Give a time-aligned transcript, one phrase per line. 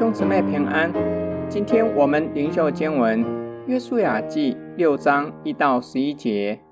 [0.00, 0.90] 兄姊妹平安，
[1.50, 3.22] 今天我们灵修经文
[3.66, 6.62] 《约书亚记》六章一到十一节。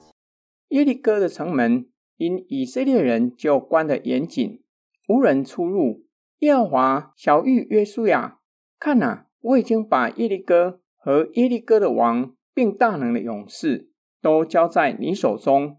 [0.68, 4.62] 耶利哥的城门因以色列人就关得严谨，
[5.09, 6.06] 无人出入。
[6.38, 8.38] 耶和华晓諭约书亚：
[8.80, 13.90] 看哪，我已经把耶利哥和耶利哥的王，并大能的勇士，
[14.22, 15.76] 都交在你手中。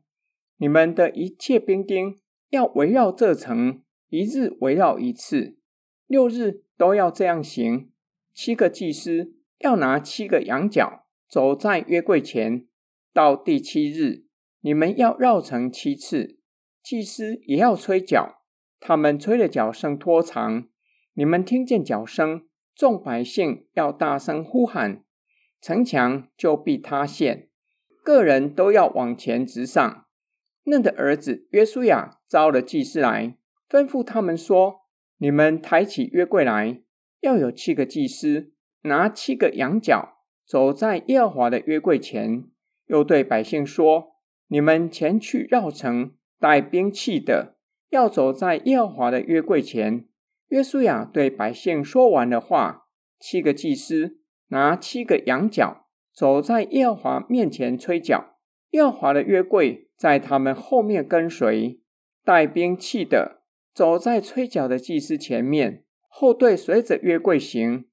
[0.57, 2.16] 你们的一切兵丁
[2.52, 5.57] 要围绕这城，一日围绕一次，
[6.06, 7.92] 六日都要这样行。
[8.33, 12.65] 七个祭司要拿七个羊角，走在约柜前。
[13.14, 14.24] 到第七日，
[14.61, 16.39] 你们要绕城七次。
[16.82, 18.43] 祭司也要吹角。
[18.79, 20.69] 他们吹的角声拖长，
[21.15, 25.04] 你们听见角声，众百姓要大声呼喊，
[25.61, 27.50] 城墙就必塌陷，
[28.05, 30.05] 个人都要往前直上。
[30.64, 33.36] 嫩的儿子约书亚召了祭司来，
[33.69, 34.78] 吩咐他们说
[35.19, 36.81] ：“你们抬起约柜来，
[37.21, 42.45] 要有七个祭司拿七个羊角，走在耶和华的约柜前。
[42.88, 44.16] 又对百姓说：
[44.47, 47.55] 你们前去绕城，带兵器的。”
[47.89, 50.05] 要走在耶和华的约柜前。
[50.49, 52.85] 约书亚对百姓说完的话，
[53.19, 58.35] 七个祭司拿七个羊角，走在耶和华面前吹角。
[58.69, 61.79] 耶和华的约柜在他们后面跟随，
[62.23, 63.38] 带兵器的
[63.80, 67.85] 走在吹角的祭司前面，后队随着约柜行。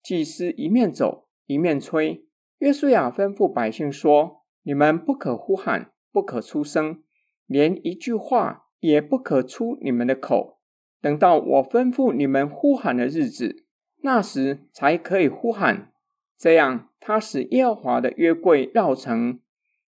[0.00, 2.24] 祭司一面走一面吹。
[2.58, 7.02] 约书亚吩咐百姓说：“你们不可呼喊，不可出声，
[7.46, 10.60] 连一句话。”也不可出你们的口，
[11.00, 13.64] 等到我吩咐你们呼喊的日子，
[14.02, 15.92] 那时才可以呼喊。
[16.38, 19.40] 这样，他使耶和华的约柜绕城，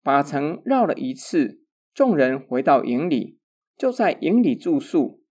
[0.01, 1.61] 把城绕了一次。
[1.93, 3.39] 众人回到营里，
[3.77, 5.21] 就在营里住宿。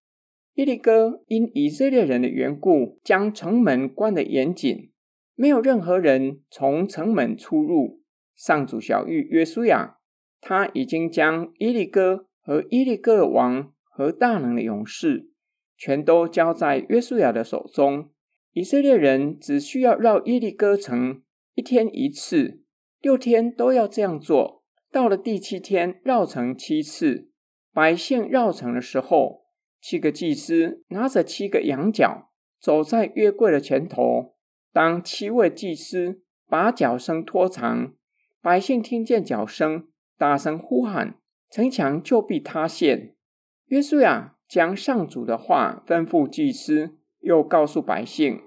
[0.55, 4.91] 耶利哥因以色列人的缘故，将城门关得严谨，
[5.35, 8.03] 没有任何人从城门出入。
[8.35, 9.99] 上主小玉约书亚，
[10.41, 12.27] 他已经将耶利哥。
[12.47, 15.31] 和耶利哥的王和大能的勇士，
[15.79, 18.11] 全都交在约书亚的手中。
[18.53, 21.23] 以色列人只需要绕耶利哥城
[21.55, 22.61] 一天一次，
[23.01, 24.63] 六天都要这样做。
[24.93, 27.31] 到了第七天，绕城七次。
[27.73, 29.44] 百姓绕城的时候，
[29.87, 34.35] 七个祭司拿着七个羊角，走在约柜的前头。
[34.73, 37.93] 当七位祭司把脚声拖长，
[38.41, 39.87] 百姓听见脚声，
[40.17, 41.19] 大声呼喊。
[41.51, 43.15] 城墙就必塌陷。
[43.67, 48.41] 约书亚将上主的话吩咐祭司，又告诉百姓：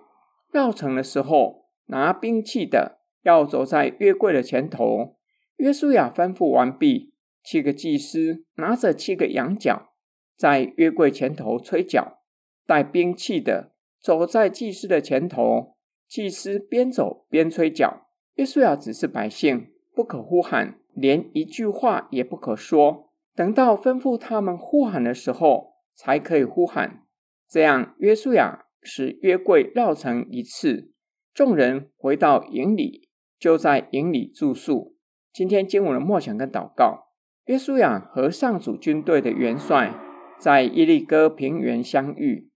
[0.52, 5.18] 绕城的时候，拿兵器的要走在约柜的前头。
[5.58, 9.92] 约书亚吩咐完毕，七个祭司拿着七个羊角，
[10.38, 12.20] 在约柜前头吹角，
[12.66, 15.76] 带兵器的走在祭司的前头。
[16.08, 18.08] 祭司边走边吹角。
[18.36, 20.80] 约书亚指示百姓，不可呼喊。
[20.94, 27.04] 连一句话也不可说，等到吩咐他们呼喊的时候，才可以呼喊。
[27.48, 30.92] 这样，约书亚使约柜绕城一次，
[31.34, 34.96] 众人回到营里，就在营里住宿。
[35.32, 37.10] 今天经文的默想跟祷告，
[37.46, 39.94] 约书亚和上主军队的元帅
[40.40, 42.50] 在耶利哥平原相遇。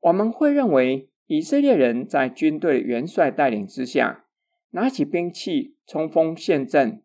[0.00, 4.24] 我们会认为以色列人在军队元帅带领之下，
[4.70, 7.02] 拿起兵器冲锋陷阵。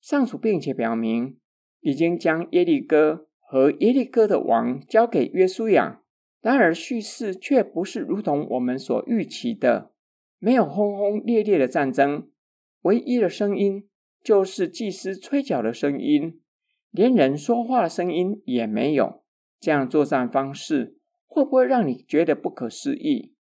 [0.00, 1.38] 上主并且表明，
[1.80, 6.02] 已经将耶利哥和耶利哥的王交给约书亚。
[6.42, 9.92] 然而，叙事却不是如同我们所预期的，
[10.38, 12.28] 没有轰轰烈烈的战争，
[12.82, 13.88] 唯一的声音
[14.22, 16.40] 就是祭司吹角的声音，
[16.92, 19.24] 连人说话的声音也没有。
[19.60, 23.34] 这样作战方式会不会让你觉得不可思议？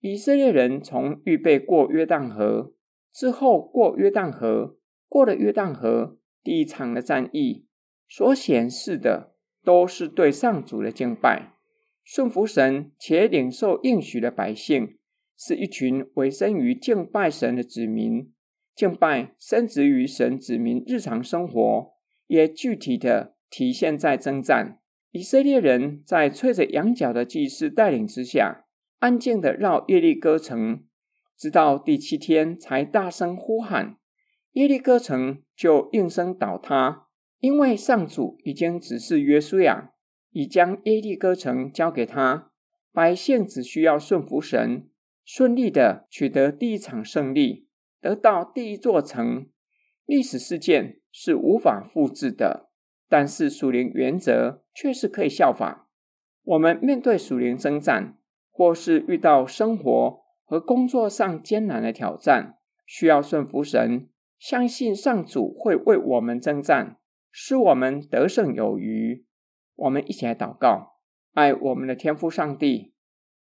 [0.00, 2.72] 以色列人从预备过约旦河
[3.12, 4.76] 之后过约旦河。
[5.08, 7.66] 过了约旦河，第一场的战役
[8.08, 9.34] 所显示的
[9.64, 11.54] 都是对上主的敬拜，
[12.04, 14.98] 顺服神且领受应许的百姓，
[15.36, 18.32] 是一群委身于敬拜神的子民。
[18.76, 21.92] 敬拜深植于神子民日常生活，
[22.28, 24.79] 也具体的体现在征战。
[25.12, 28.66] 以色列人在吹着羊角的祭司带领之下，
[29.00, 30.84] 安静的绕耶利哥城，
[31.36, 33.96] 直到第七天才大声呼喊。
[34.52, 37.08] 耶利哥城就应声倒塌，
[37.40, 39.90] 因为上主已经指示约书亚，
[40.30, 42.52] 已将耶利哥城交给他，
[42.92, 44.88] 百姓只需要顺服神，
[45.24, 47.66] 顺利的取得第一场胜利，
[48.00, 49.48] 得到第一座城。
[50.06, 52.69] 历史事件是无法复制的，
[53.10, 55.88] 但是属灵原则却是可以效法。
[56.44, 58.16] 我们面对属灵征战，
[58.50, 64.08] 或是遇到生活和工作上艰难的挑战，需要顺服神，
[64.38, 66.98] 相信上主会为我们征战，
[67.32, 69.26] 使我们得胜有余。
[69.74, 70.94] 我们一起来祷告，
[71.34, 72.94] 爱我们的天父上帝，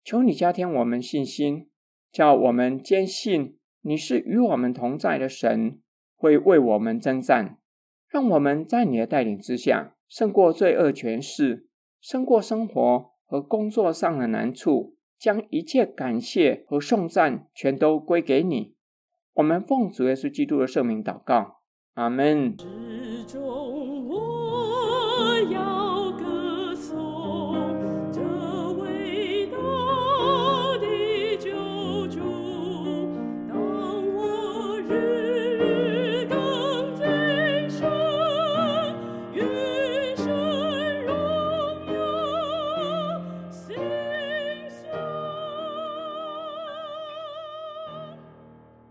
[0.05, 1.69] 求你加添我们信心，
[2.13, 5.81] 叫我们坚信你是与我们同在的神，
[6.17, 7.58] 会为我们征战，
[8.11, 11.69] 让我们在你的带领之下，胜过罪恶权势，
[12.01, 14.97] 胜过生活和工作上的难处。
[15.19, 18.77] 将一切感谢和颂赞全都归给你。
[19.35, 21.57] 我们奉主耶稣基督的圣名祷告，
[21.95, 22.55] 阿门。